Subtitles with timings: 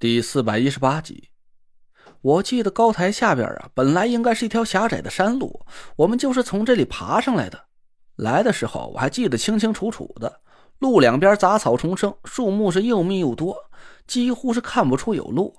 [0.00, 1.30] 第四百一十八集，
[2.20, 5.66] 我记得高台下边啊，本来应该是一条狭窄的山路，
[5.96, 7.64] 我们就是从这里爬上来的。
[8.14, 10.40] 来的时候我还记得清清楚楚的，
[10.78, 13.56] 路两边杂草丛生，树木是又密又多，
[14.06, 15.56] 几乎是看不出有路。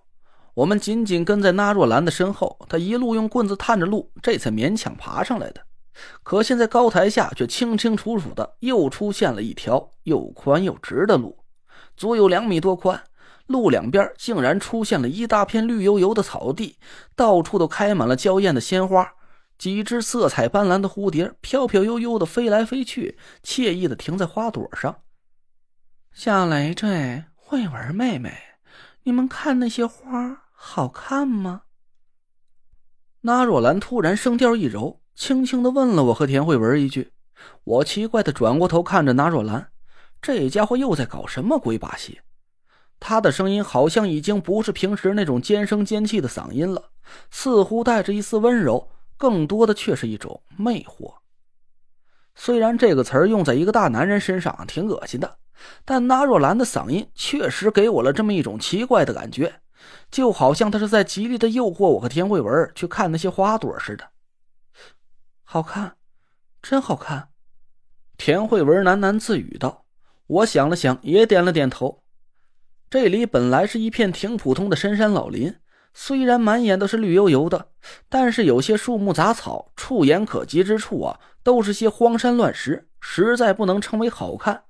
[0.54, 5.60] 我们紧紧跟在那若兰的身后，她一路用棍子探着路，这才勉强爬上来的。
[6.24, 11.38] 可现在高台下却清清楚楚的又出现了一条又宽又直的路，
[11.98, 13.04] 足有两米多宽。
[13.50, 16.78] 路两边竟然出现了一大片绿油油的草地，
[17.16, 19.12] 到处都开满了娇艳的鲜花，
[19.58, 25.02] 几只色彩斑斓的蝴蝶飘飘悠悠的飞来飞去，惬意的停在花朵上。
[26.14, 28.32] 小累赘、慧文妹妹，
[29.04, 31.64] 你们看那些花好看吗？
[33.22, 37.12] 那若兰突然声调一柔，轻轻的问了我和田慧文一句。
[37.64, 39.72] 我奇怪的转过头看着那若兰，
[40.22, 42.20] 这家伙又在搞什么鬼把戏？
[43.00, 46.92] 他的声音好像已经不是平时那种尖声尖气的嗓音了，
[47.32, 51.16] 似乎带着一丝温柔，更多的却是一种魅惑。
[52.36, 55.38] 虽然这个词儿用在一个大男人身上挺恶心的，
[55.86, 59.62] 但纳若兰的嗓音确实给我了这么一种奇怪的感觉，
[60.10, 64.10] 就好像他是在极力的诱惑我和田慧文去看那些花朵似的。
[65.44, 65.96] 好看，
[66.62, 67.30] 真好看。
[68.18, 69.86] 田慧文喃喃自语道。
[70.28, 71.99] 我想了想，也点了点头。
[72.90, 75.54] 这里本来是一片挺普通的深山老林，
[75.94, 77.70] 虽然满眼都是绿油油的，
[78.10, 84.64] 但是有些树木杂草，触眼可及之处啊，都是些荒山乱石，实在不能称为好看。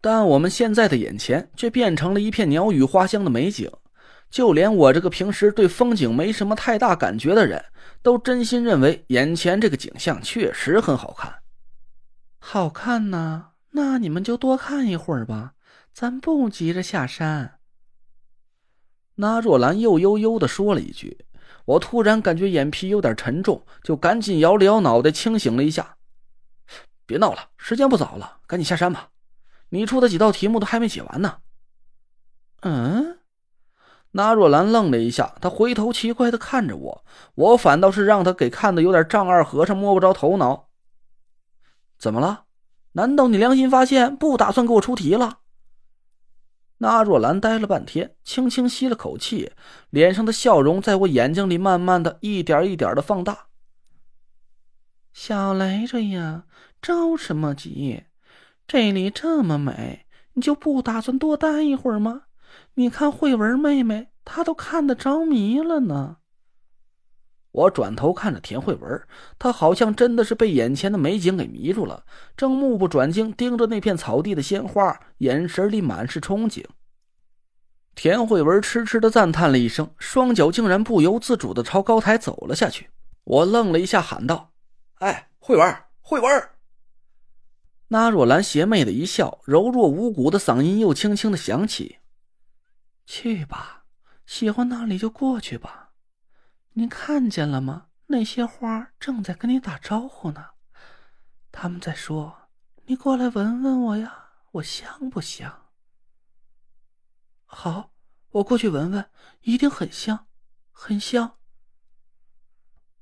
[0.00, 3.68] 但我们现在的眼前却变成了一片鸟语花香的美景，
[4.30, 7.62] 就连我这个平时对风景没什么太大感觉的人，
[8.02, 11.34] 都真心认为眼前这个景象确实很好看。
[12.38, 15.54] 好看呢，那你们就多看一会儿吧。
[15.92, 17.58] 咱不急着下山。
[19.16, 21.26] 那若兰又悠悠的说了一句，
[21.66, 25.96] 我突然感觉眼皮有点沉重，就赶紧摇了摇脑袋，清醒了一下。
[27.04, 29.10] 别闹了，时间不早了，赶紧下山吧。
[29.70, 31.38] 你出的几道题目都还没写完呢。
[32.62, 33.18] 嗯？
[34.12, 40.68] 那若兰愣了一下，她回头奇怪的看着我，我反倒是让她给看的有点丈二和尚摸不着头脑。
[41.98, 42.44] 怎么了？
[42.92, 45.40] 难道你良心发现，不打算给我出题了？
[46.82, 49.52] 那若兰呆了半天，轻轻吸了口气，
[49.90, 53.48] 脸上的笑容在我眼睛里慢慢的一点一点的放大。
[55.12, 56.44] 小雷着呀，
[56.80, 58.04] 着什么急？
[58.66, 62.22] 这里这么美，你就不打算多待一会儿吗？
[62.74, 66.19] 你看慧文妹妹，她都看得着迷了呢。
[67.52, 69.02] 我转头看着田慧文，
[69.38, 72.04] 她好像真的是被眼前的美景给迷住了，
[72.36, 76.64] 正目不转睛盯着那片草地的鲜花，眼神里满是憧憬。
[77.96, 82.88] 田慧文痴痴的赞叹了一声，双脚竟然不由自主的朝高台走了下去。
[83.24, 84.52] 我愣了一下，喊道
[85.00, 86.48] ：“哎，慧文，慧文！”
[87.88, 91.98] 那若兰邪魅的一笑，柔弱无骨的嗓音又轻轻的响起
[93.04, 93.82] ：“去吧，
[94.24, 95.79] 喜欢那里就过去吧。
[96.74, 97.86] 你看见了吗？
[98.06, 100.46] 那些花正在跟你打招呼呢。
[101.52, 102.48] 他们在说
[102.86, 105.66] ：‘你过来闻闻我呀，我香不香？’”
[107.44, 107.90] 好，
[108.30, 109.04] 我过去闻闻，
[109.42, 110.26] 一定很香，
[110.70, 111.32] 很香。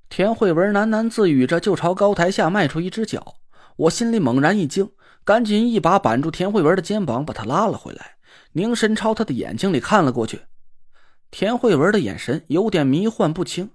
[0.08, 3.36] 田慧文喃喃自语着，就朝高台下迈出一只脚。
[3.76, 4.92] 我心里猛然一惊，
[5.24, 8.16] 赶紧一把扳住田慧文的肩膀，把她拉了回来，
[8.52, 10.46] 凝神朝她的眼睛里看了过去。
[11.30, 13.70] 田慧文的眼神有点迷幻不清，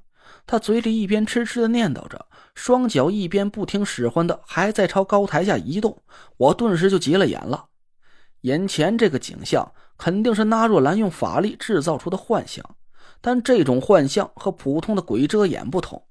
[0.46, 6.02] 她嘴里一边痴痴的念叨着，双脚一边不听使唤的还在朝高台下移动。
[6.38, 7.66] 我顿时就急了眼了，
[8.42, 9.72] 眼前这个景象。
[9.96, 12.75] 肯定是纳若兰用法力制造出的幻象，
[13.22, 16.03] 但这种幻象和普通的鬼遮眼不同。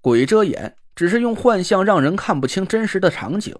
[0.00, 3.54] 鬼遮眼只是用幻象让人看不清真实的场景，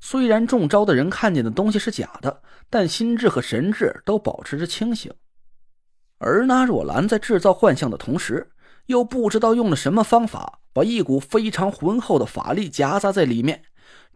[0.00, 2.40] 虽然中招的人看见的东西是假的，
[2.70, 5.12] 但心智和神智都保持着清醒。
[6.18, 8.50] 而纳若兰在制造幻象的同时，
[8.86, 13.62] 又不知道用了什么方法，把一股非常浑厚的法力夹杂在里面，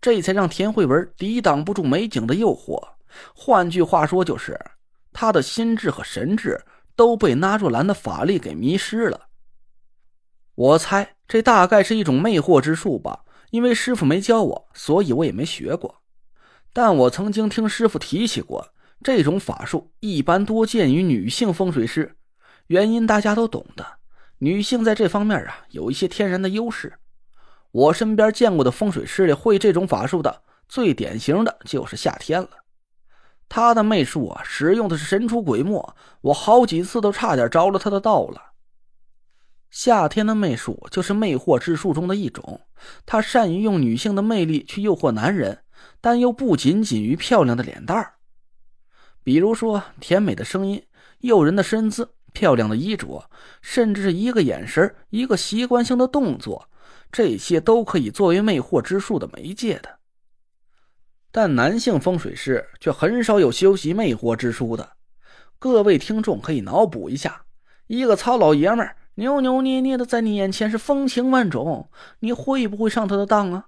[0.00, 2.80] 这才让田慧文抵挡不住美景的诱惑。
[3.34, 4.58] 换句话说，就是
[5.12, 6.60] 他的心智和神智
[6.96, 9.28] 都被纳若兰的法力给迷失了。
[10.54, 16.02] 我猜这大概是一种魅惑之术吧，因为师傅没教我，所以我也没学过。
[16.72, 18.71] 但我曾经听师傅提起过，
[19.02, 22.16] 这种法术一般多见于女性风水师，
[22.68, 23.84] 原因大家都懂的。
[24.38, 26.94] 女性在这方面啊有一些天然的优势。
[27.70, 32.50] 我身边见过的风水师里会这种法术的，最典型的就是夏天了。
[33.48, 38.52] 他的媚术啊，使用的是神出鬼没，我好几次都差点着了他的道了。
[39.70, 42.60] 夏天的媚术就是魅惑之术中的一种，
[43.06, 45.64] 他善于用女性的魅力去诱惑男人，
[46.00, 48.14] 但又不仅仅于漂亮的脸蛋儿，
[49.24, 50.82] 比如说甜美的声音、
[51.20, 53.30] 诱人的身姿、漂亮的衣着，
[53.60, 56.68] 甚至是一个眼神、一个习惯性的动作，
[57.10, 59.98] 这些都可以作为魅惑之术的媒介的。
[61.30, 64.92] 但男性风水师却很少有修习魅惑之术的。
[65.58, 67.44] 各位听众可以脑补一下，
[67.86, 71.88] 一个糙老爷们儿扭扭捏捏的在你眼前是风情万种，
[72.20, 73.66] 你会不会上他的当啊？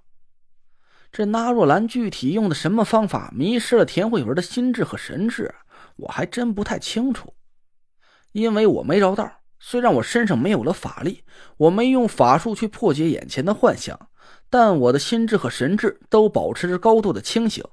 [1.17, 5.55] 这纳若兰具体用的什么方法迷失了田慧文的心智和神智，
[5.95, 7.33] 我还真不太清楚，
[8.33, 9.31] 因为我没着道。
[9.57, 11.23] 虽然我身上没有了法力，
[11.55, 13.97] 我没用法术去破解眼前的幻想。
[14.49, 17.63] 但我的心智和神智都保持着高度的清醒，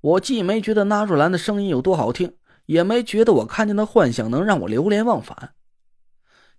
[0.00, 5.52] 我既没觉得纳若兰的声音有多好听，也没觉得我看见的幻想能让我流连忘返。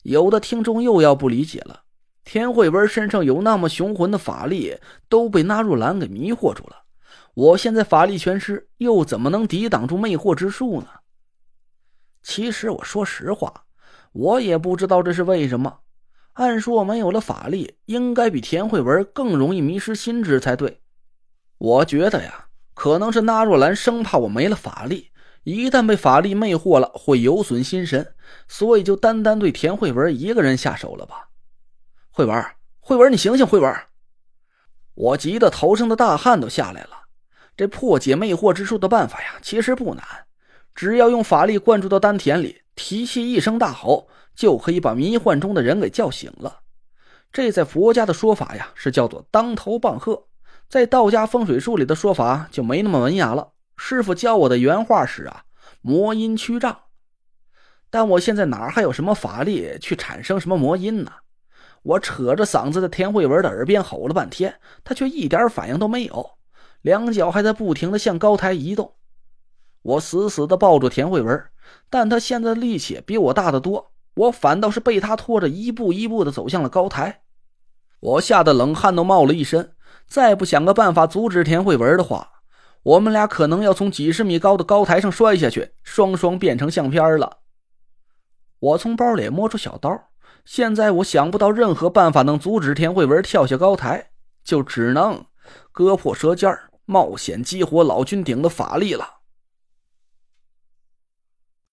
[0.03, 1.85] 有的听众又要不理解了，
[2.27, 4.77] 田慧文身上有那么雄浑的法力，
[5.07, 6.83] 都被纳若兰给迷惑住了。
[7.33, 10.87] 我现在法力全失，又怎么能抵挡住魅惑之术呢？
[12.21, 13.63] 其实我说实话，
[14.11, 15.79] 我也不知道这是为什么。
[16.33, 20.81] 按说没有了法力，应该比田慧文更容易迷失心智才对。
[21.57, 25.11] 我觉得呀，可能是纳若兰生怕我没了法力，
[25.45, 28.13] 一旦被法力魅惑了，会有损心神，
[28.49, 31.29] 所以就单单对田慧文一个人下手了吧？
[32.17, 32.43] 慧文，
[32.79, 33.45] 慧文，你醒醒！
[33.45, 33.71] 慧文，
[34.95, 37.03] 我急得头上的大汗都下来了。
[37.55, 40.03] 这破解魅惑之术的办法呀，其实不难，
[40.73, 44.09] 只要用法力灌注到丹田里，提气一声大吼。
[44.33, 46.61] 就可以把迷幻中的人给叫醒了，
[47.31, 50.25] 这在佛家的说法呀是叫做当头棒喝，
[50.67, 53.51] 在道家风水术里的说法就没那么文雅了。
[53.77, 55.43] 师傅教我的原话是啊，
[55.81, 56.79] 魔音驱障。
[57.91, 61.11] 但我现在哪还有什么法力去产生什么魔音呢？
[61.87, 66.31] 我扯着嗓子在田慧文的耳边吼了半天，他却一点反应都没有，
[66.81, 68.95] 两脚还在不停的向高台移动。
[69.83, 71.45] 我死死的抱住田慧文，
[71.89, 73.93] 但他现在的力气比我大得多。
[74.15, 77.21] 我反倒是被他拖着一步一步的走向了高台，
[78.01, 79.71] 我吓得冷汗都冒了一身。
[80.07, 82.41] 再不想个办法阻止田慧文的话，
[82.83, 87.37] 我们俩可能要从几十米高的高台上摔下去，双双变成相片了。
[88.59, 90.06] 我从包里摸出小刀，
[90.45, 94.11] 现在我想不到任何办法能阻止田慧文跳下高台，
[94.43, 95.25] 就只能
[95.71, 96.49] 割破舌尖
[96.85, 99.16] 冒险激活老君顶的法力了。